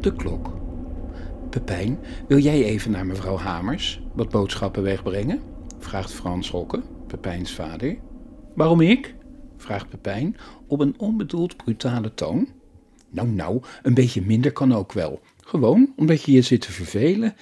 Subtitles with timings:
[0.00, 0.50] De klok.
[1.50, 1.98] Pepijn,
[2.28, 5.40] wil jij even naar mevrouw Hamers wat boodschappen wegbrengen?
[5.78, 7.96] vraagt Frans Hokke, Pepijns vader.
[8.54, 9.14] Waarom ik?
[9.56, 10.36] vraagt Pepijn
[10.66, 12.48] op een onbedoeld brutale toon.
[13.10, 15.20] Nou, nou, een beetje minder kan ook wel.
[15.40, 17.34] Gewoon omdat je je zit te vervelen.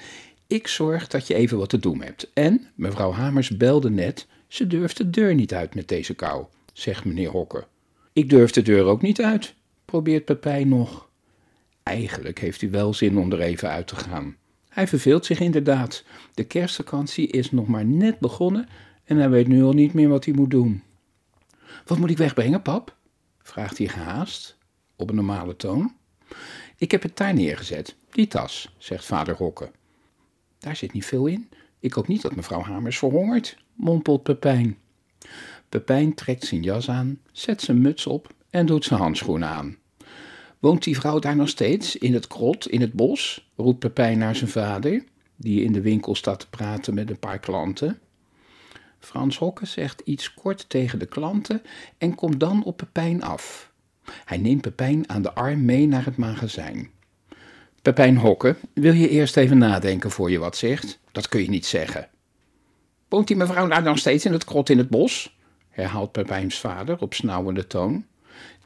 [0.47, 2.31] Ik zorg dat je even wat te doen hebt.
[2.35, 7.05] En mevrouw Hamers belde net, ze durft de deur niet uit met deze kou, zegt
[7.05, 7.65] meneer Hokke.
[8.13, 9.55] Ik durf de deur ook niet uit,
[9.85, 11.08] probeert Pepijn nog.
[11.89, 14.37] Eigenlijk heeft hij wel zin om er even uit te gaan.
[14.69, 16.05] Hij verveelt zich inderdaad.
[16.35, 18.69] De kerstvakantie is nog maar net begonnen
[19.05, 20.83] en hij weet nu al niet meer wat hij moet doen.
[21.87, 22.97] Wat moet ik wegbrengen, pap?
[23.43, 24.59] vraagt hij gehaast,
[24.97, 25.95] op een normale toon.
[26.77, 29.71] Ik heb het daar neergezet, die tas, zegt vader Hokke.
[30.59, 31.49] Daar zit niet veel in.
[31.79, 34.79] Ik hoop niet dat mevrouw Hamers verhongert, mompelt Pepijn.
[35.69, 39.77] Pepijn trekt zijn jas aan, zet zijn muts op en doet zijn handschoenen aan.
[40.59, 43.51] Woont die vrouw daar nog steeds, in het krot, in het bos?
[43.57, 45.05] roept Pepijn naar zijn vader,
[45.37, 47.99] die in de winkel staat te praten met een paar klanten.
[48.99, 51.63] Frans Hokke zegt iets kort tegen de klanten
[51.99, 53.73] en komt dan op Pepijn af.
[54.25, 56.91] Hij neemt Pepijn aan de arm mee naar het magazijn.
[57.83, 60.99] Pepijn Hokke, wil je eerst even nadenken voor je wat zegt?
[61.13, 62.09] Dat kun je niet zeggen.
[63.09, 65.37] Woont die mevrouw daar nog steeds in het krot in het bos?
[65.69, 68.07] herhaalt Pepijns vader op snauwende toon.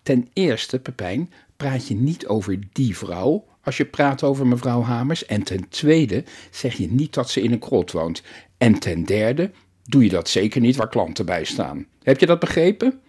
[0.03, 5.27] Ten eerste, Pepijn, praat je niet over die vrouw als je praat over mevrouw Hamers.
[5.27, 8.23] En ten tweede zeg je niet dat ze in een krot woont.
[8.59, 9.51] En ten derde
[9.85, 11.87] doe je dat zeker niet waar klanten bij staan.
[12.03, 13.01] Heb je dat begrepen?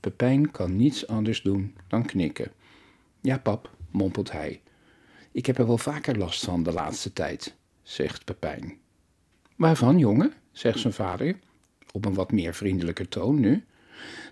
[0.00, 2.52] Pepijn kan niets anders doen dan knikken.
[3.20, 4.60] Ja, pap, mompelt hij.
[5.32, 8.76] Ik heb er wel vaker last van de laatste tijd, zegt Pepijn.
[9.56, 10.32] Waarvan, jongen?
[10.52, 11.38] zegt zijn vader,
[11.92, 13.64] op een wat meer vriendelijke toon nu.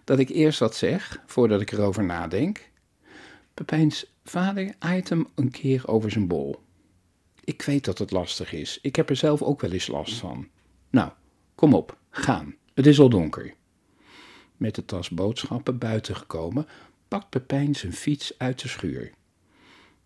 [0.05, 2.71] Dat ik eerst wat zeg, voordat ik erover nadenk.
[3.55, 6.63] Pepijns vader aait hem een keer over zijn bol.
[7.45, 8.79] Ik weet dat het lastig is.
[8.83, 10.49] Ik heb er zelf ook wel eens last van.
[10.91, 11.11] Nou,
[11.55, 12.55] kom op, gaan.
[12.75, 13.55] Het is al donker.
[14.57, 16.67] Met de tas boodschappen buiten gekomen,
[17.09, 19.13] pakt Pepijn zijn fiets uit de schuur.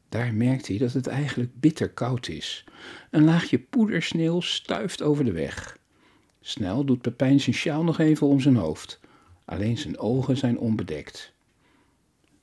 [0.08, 2.64] Daar merkt hij dat het eigenlijk bitter koud is.
[3.10, 5.78] Een laagje poedersneeuw stuift over de weg.
[6.40, 9.00] Snel doet Pepijn zijn sjaal nog even om zijn hoofd.
[9.44, 11.34] Alleen zijn ogen zijn onbedekt.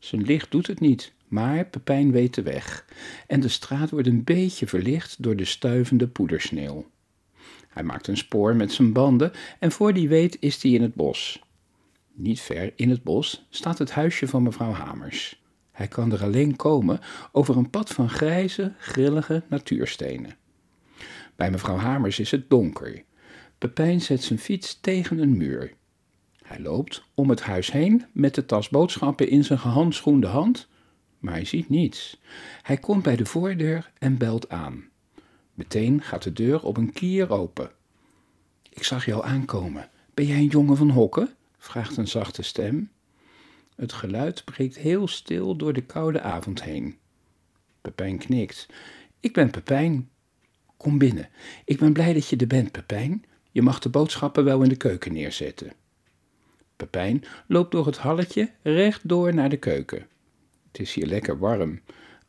[0.04, 2.86] Zijn licht doet het niet, maar Pepijn weet de weg.
[3.28, 6.90] En de straat wordt een beetje verlicht door de stuivende poedersneeuw.
[7.68, 10.96] Hij maakt een spoor met zijn banden en voor die weet is hij in het
[10.96, 11.44] bos.
[12.14, 15.42] Niet ver in het bos staat het huisje van mevrouw Hamers.
[15.72, 17.00] Hij kan er alleen komen
[17.32, 20.36] over een pad van grijze, grillige natuurstenen.
[21.36, 23.04] Bij mevrouw Hamers is het donker.
[23.58, 25.74] Pepijn zet zijn fiets tegen een muur.
[26.44, 30.68] Hij loopt om het huis heen met de tas boodschappen in zijn gehandschoende hand,
[31.20, 32.22] maar hij ziet niets.
[32.62, 34.84] Hij komt bij de voordeur en belt aan.
[35.54, 37.72] Meteen gaat de deur op een kier open.
[38.70, 39.90] Ik zag jou aankomen.
[40.14, 41.30] Ben jij een jongen van Hokken?
[41.58, 42.92] vraagt een zachte stem.
[43.76, 46.98] Het geluid breekt heel stil door de koude avond heen.
[47.82, 48.68] Pepijn knikt.
[49.20, 50.10] Ik ben Pepijn.
[50.78, 51.30] Kom binnen.
[51.66, 53.26] Ik ben blij dat je er bent, Pepijn.
[53.52, 55.74] Je mag de boodschappen wel in de keuken neerzetten.
[56.84, 60.08] Pepijn loopt door het halletje rechtdoor naar de keuken.
[60.72, 61.80] Het is hier lekker warm.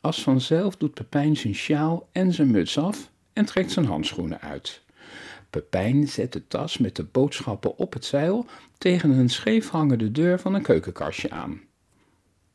[0.00, 4.82] Als vanzelf doet Pepijn zijn sjaal en zijn muts af en trekt zijn handschoenen uit.
[5.50, 8.46] Pepijn zet de tas met de boodschappen op het zeil
[8.78, 11.60] tegen een scheef hangende deur van een keukenkastje aan.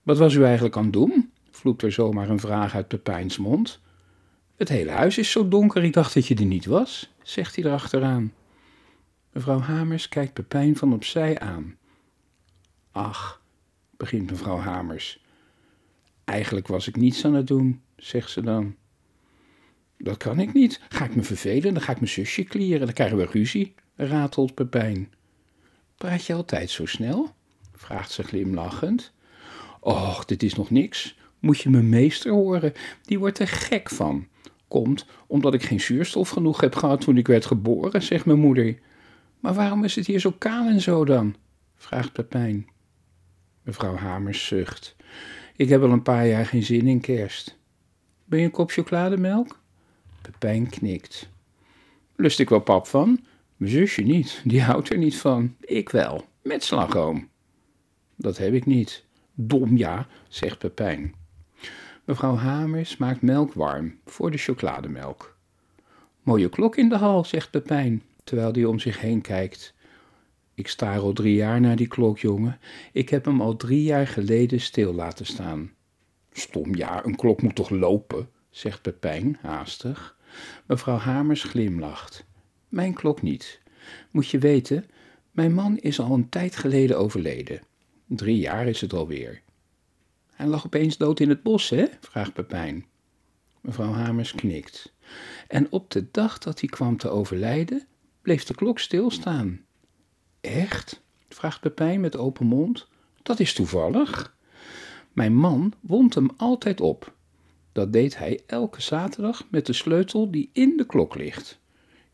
[0.03, 1.31] Wat was u eigenlijk aan het doen?
[1.51, 3.79] vloept er zomaar een vraag uit Pepijns mond.
[4.55, 7.65] Het hele huis is zo donker, ik dacht dat je er niet was, zegt hij
[7.65, 8.33] erachteraan.
[9.31, 11.77] Mevrouw Hamers kijkt Pepijn van opzij aan.
[12.99, 13.41] Ach,
[13.97, 15.23] begint mevrouw Hamers.
[16.23, 18.75] Eigenlijk was ik niets aan het doen, zegt ze dan.
[19.97, 20.81] Dat kan ik niet.
[20.89, 24.53] Ga ik me vervelen, dan ga ik mijn zusje klieren, dan krijgen we ruzie, ratelt
[24.53, 25.13] Pepijn.
[25.95, 27.33] Praat je altijd zo snel?
[27.73, 29.11] vraagt ze glimlachend.
[29.79, 31.17] Och, dit is nog niks.
[31.39, 32.74] Moet je mijn meester horen,
[33.06, 34.27] die wordt er gek van.
[34.68, 38.79] Komt omdat ik geen zuurstof genoeg heb gehad toen ik werd geboren, zegt mijn moeder.
[39.39, 41.35] Maar waarom is het hier zo kaal en zo dan?
[41.75, 42.68] vraagt Pepijn.
[43.61, 44.95] Mevrouw Hamers zucht.
[45.56, 47.57] Ik heb al een paar jaar geen zin in kerst.
[48.25, 49.59] Ben je een kop chocolademelk?
[50.21, 51.29] Pepijn knikt.
[52.15, 53.25] Lust ik wel pap van?
[53.56, 55.56] Mijn zusje niet, die houdt er niet van.
[55.59, 57.29] Ik wel, met slagroom.
[58.15, 59.03] Dat heb ik niet.
[59.33, 61.13] Dom ja, zegt Pepijn.
[62.03, 65.38] Mevrouw Hamers maakt melk warm voor de chocolademelk.
[66.23, 69.73] Mooie klok in de hal, zegt Pepijn, terwijl hij om zich heen kijkt.
[70.59, 72.59] Ik staar al drie jaar naar die klok, jongen.
[72.91, 75.71] Ik heb hem al drie jaar geleden stil laten staan.
[76.31, 80.17] Stom ja, een klok moet toch lopen, zegt Pepijn haastig.
[80.65, 82.25] Mevrouw Hamers glimlacht.
[82.67, 83.61] Mijn klok niet.
[84.11, 84.85] Moet je weten,
[85.31, 87.62] mijn man is al een tijd geleden overleden.
[88.05, 89.41] Drie jaar is het alweer.
[90.33, 91.85] Hij lag opeens dood in het bos, hè?
[92.01, 92.85] vraagt Pepijn.
[93.62, 94.94] Mevrouw Hamers knikt.
[95.47, 97.88] En op de dag dat hij kwam te overlijden,
[98.21, 99.67] bleef de klok stilstaan.
[100.41, 101.01] Echt?
[101.30, 102.88] vraagt Pepijn met open mond.
[103.24, 104.36] Dat is toevallig.
[105.13, 107.13] Mijn man wond hem altijd op.
[107.71, 111.59] Dat deed hij elke zaterdag met de sleutel die in de klok ligt.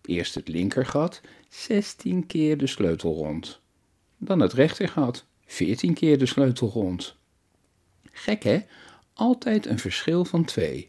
[0.01, 3.59] Eerst het linkergat, zestien keer de sleutel rond.
[4.17, 7.15] Dan het rechtergat, veertien keer de sleutel rond.
[8.11, 8.59] Gek hè?
[9.13, 10.87] Altijd een verschil van twee.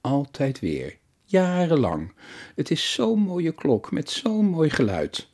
[0.00, 0.98] Altijd weer.
[1.24, 2.12] Jarenlang.
[2.54, 5.28] Het is zo'n mooie klok met zo'n mooi geluid.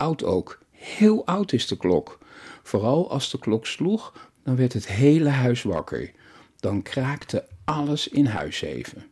[0.00, 0.58] Oud ook.
[0.70, 2.18] Heel oud is de klok.
[2.62, 6.10] Vooral als de klok sloeg, dan werd het hele huis wakker.
[6.56, 9.10] Dan kraakte alles in huis even.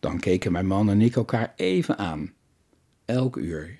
[0.00, 2.32] Dan keken mijn man en ik elkaar even aan.
[3.04, 3.78] Elk uur,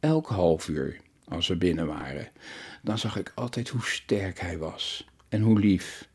[0.00, 2.28] elk half uur, als we binnen waren.
[2.82, 6.08] Dan zag ik altijd hoe sterk hij was en hoe lief.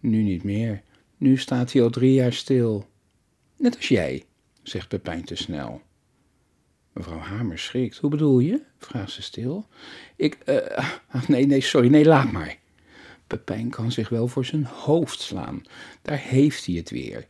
[0.00, 0.82] Nu niet meer.
[1.16, 2.88] Nu staat hij al drie jaar stil.
[3.56, 4.24] Net als jij,
[4.62, 5.82] zegt Pepijn te snel.
[6.98, 7.96] Mevrouw Hamer schrikt.
[7.96, 8.62] Hoe bedoel je?
[8.78, 9.66] vraagt ze stil.
[10.16, 10.56] Ik, uh,
[11.28, 12.56] nee, nee, sorry, nee, laat maar.
[13.26, 15.62] Pepijn kan zich wel voor zijn hoofd slaan.
[16.02, 17.26] Daar heeft hij het weer.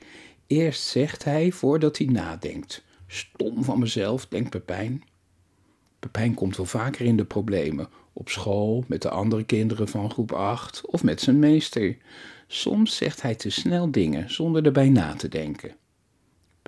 [0.47, 2.85] Eerst zegt hij voordat hij nadenkt.
[3.07, 5.03] Stom van mezelf, denkt Pepijn.
[5.99, 7.89] Pepijn komt wel vaker in de problemen.
[8.13, 11.97] Op school, met de andere kinderen van groep 8 of met zijn meester.
[12.47, 15.77] Soms zegt hij te snel dingen zonder erbij na te denken.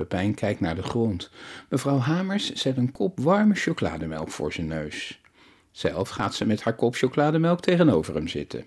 [0.01, 1.31] Pepijn kijkt naar de grond.
[1.69, 5.21] Mevrouw Hamers zet een kop warme chocolademelk voor zijn neus.
[5.71, 8.67] Zelf gaat ze met haar kop chocolademelk tegenover hem zitten.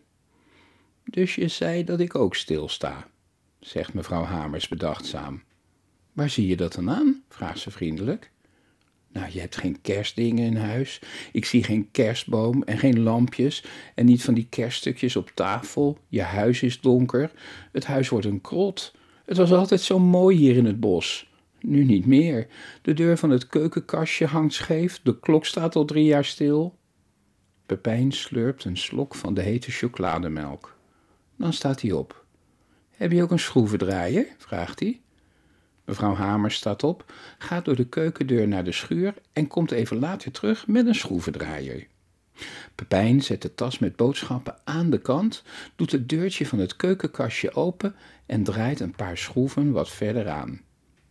[1.03, 3.07] Dus je zei dat ik ook stilsta,
[3.59, 5.43] zegt mevrouw Hamers bedachtzaam.
[6.11, 7.23] Waar zie je dat dan aan?
[7.29, 8.31] vraagt ze vriendelijk.
[9.11, 11.01] Nou, je hebt geen kerstdingen in huis.
[11.31, 13.63] Ik zie geen kerstboom en geen lampjes
[13.95, 15.97] en niet van die kerststukjes op tafel.
[16.07, 17.31] Je huis is donker.
[17.71, 18.93] Het huis wordt een krot.
[19.25, 21.31] Het was altijd zo mooi hier in het bos.
[21.59, 22.47] Nu niet meer.
[22.81, 25.01] De deur van het keukenkastje hangt scheef.
[25.01, 26.77] De klok staat al drie jaar stil.
[27.65, 30.77] Pepijn slurpt een slok van de hete chocolademelk.
[31.37, 32.25] Dan staat hij op.
[32.91, 34.27] Heb je ook een schroevendraaier?
[34.37, 35.01] vraagt hij.
[35.85, 40.31] Mevrouw Hamers staat op, gaat door de keukendeur naar de schuur en komt even later
[40.31, 41.87] terug met een schroevendraaier.
[42.75, 45.43] Pepijn zet de tas met boodschappen aan de kant,
[45.75, 47.95] doet het deurtje van het keukenkastje open
[48.25, 50.61] en draait een paar schroeven wat verder aan.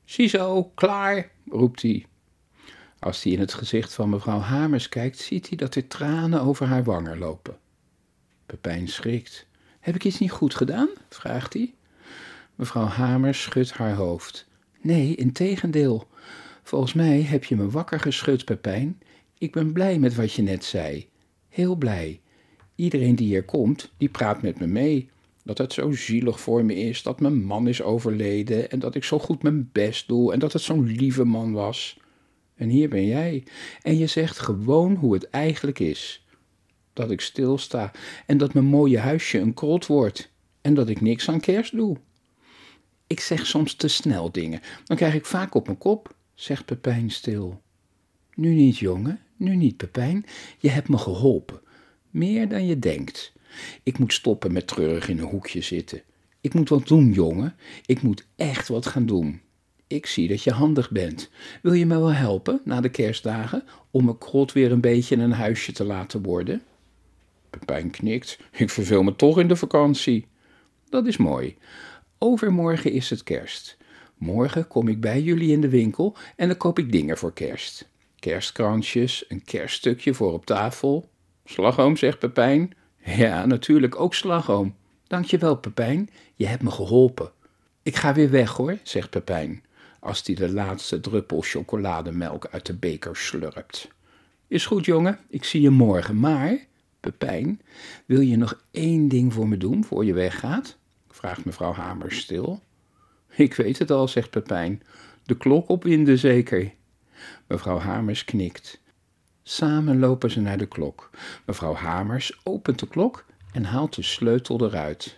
[0.04, 2.06] Ziezo, klaar, roept hij.
[2.98, 6.66] Als hij in het gezicht van mevrouw Hamers kijkt, ziet hij dat er tranen over
[6.66, 7.58] haar wangen lopen.
[8.46, 9.46] Pepijn schrikt.
[9.80, 10.88] Heb ik iets niet goed gedaan?
[11.08, 11.74] vraagt hij.
[12.54, 14.46] Mevrouw Hamers schudt haar hoofd.
[14.80, 16.08] Nee, integendeel.
[16.62, 19.00] Volgens mij heb je me wakker geschud, Pepijn.
[19.38, 21.08] Ik ben blij met wat je net zei.
[21.52, 22.20] Heel blij.
[22.74, 25.10] Iedereen die hier komt, die praat met me mee.
[25.44, 29.04] Dat het zo zielig voor me is dat mijn man is overleden en dat ik
[29.04, 32.00] zo goed mijn best doe en dat het zo'n lieve man was.
[32.54, 33.44] En hier ben jij.
[33.82, 36.26] En je zegt gewoon hoe het eigenlijk is.
[36.92, 37.90] Dat ik stilsta
[38.26, 41.96] en dat mijn mooie huisje een krot wordt en dat ik niks aan kerst doe.
[43.06, 44.60] Ik zeg soms te snel dingen.
[44.84, 47.62] Dan krijg ik vaak op mijn kop, zegt Pepijn stil.
[48.34, 50.24] Nu niet, jongen, nu niet, Pepijn.
[50.58, 51.60] Je hebt me geholpen.
[52.10, 53.32] Meer dan je denkt.
[53.82, 56.02] Ik moet stoppen met treurig in een hoekje zitten.
[56.40, 57.56] Ik moet wat doen, jongen.
[57.86, 59.40] Ik moet echt wat gaan doen.
[59.86, 61.30] Ik zie dat je handig bent.
[61.62, 65.32] Wil je me wel helpen na de kerstdagen om mijn krot weer een beetje een
[65.32, 66.62] huisje te laten worden?
[67.50, 68.38] Pepijn knikt.
[68.52, 70.26] Ik verveel me toch in de vakantie.
[70.88, 71.56] Dat is mooi.
[72.18, 73.76] Overmorgen is het kerst.
[74.16, 77.88] Morgen kom ik bij jullie in de winkel en dan koop ik dingen voor kerst.
[78.22, 81.08] Kerstkransjes, een kerststukje voor op tafel.
[81.44, 82.74] Slagroom, zegt Pepijn.
[83.04, 84.74] Ja, natuurlijk ook slagroom.
[85.06, 86.10] Dankjewel, Pepijn.
[86.34, 87.30] Je hebt me geholpen.
[87.82, 89.64] Ik ga weer weg hoor, zegt Pepijn,
[90.00, 93.88] als hij de laatste druppel chocolademelk uit de beker slurpt.
[94.48, 96.20] Is goed, jongen, ik zie je morgen.
[96.20, 96.58] Maar,
[97.00, 97.60] Pepijn,
[98.06, 100.76] wil je nog één ding voor me doen voor je weggaat?
[101.10, 102.62] vraagt mevrouw Hamers stil.
[103.36, 104.82] Ik weet het al, zegt Pepijn.
[105.24, 106.72] De klok opwinden zeker.
[107.46, 108.80] Mevrouw Hamers knikt.
[109.42, 111.10] Samen lopen ze naar de klok.
[111.46, 115.16] Mevrouw Hamers opent de klok en haalt de sleutel eruit.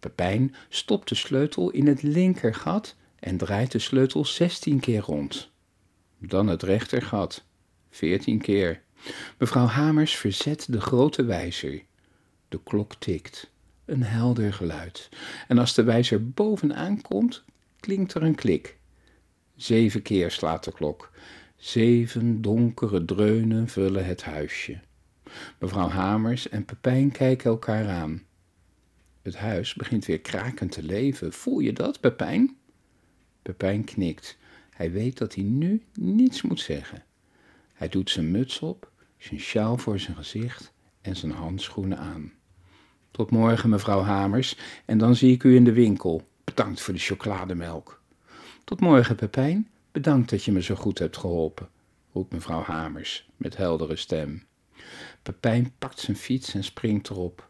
[0.00, 5.50] Pepijn stopt de sleutel in het linkergat en draait de sleutel zestien keer rond.
[6.18, 7.44] Dan het rechtergat,
[7.90, 8.82] veertien keer.
[9.38, 11.82] Mevrouw Hamers verzet de grote wijzer.
[12.48, 13.50] De klok tikt
[13.90, 15.08] een helder geluid.
[15.48, 17.44] En als de wijzer bovenaan komt,
[17.80, 18.78] klinkt er een klik.
[19.60, 21.10] Zeven keer slaat de klok.
[21.56, 24.80] Zeven donkere dreunen vullen het huisje.
[25.58, 28.22] Mevrouw Hamers en Pepijn kijken elkaar aan.
[29.22, 31.32] Het huis begint weer krakend te leven.
[31.32, 32.56] Voel je dat, Pepijn?
[33.42, 34.38] Pepijn knikt.
[34.70, 37.04] Hij weet dat hij nu niets moet zeggen.
[37.72, 42.32] Hij doet zijn muts op, zijn sjaal voor zijn gezicht en zijn handschoenen aan.
[43.10, 46.28] Tot morgen, mevrouw Hamers, en dan zie ik u in de winkel.
[46.44, 47.99] Bedankt voor de chocolademelk.
[48.70, 49.68] Tot morgen, Pepijn.
[49.92, 51.68] Bedankt dat je me zo goed hebt geholpen,
[52.12, 54.46] roept mevrouw Hamers met heldere stem.
[55.22, 57.48] Pepijn pakt zijn fiets en springt erop.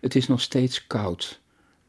[0.00, 1.40] Het is nog steeds koud,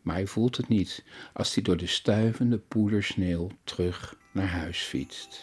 [0.01, 5.41] maar hij voelt het niet als hij door de stuivende poedersneeuw terug naar huis fietst.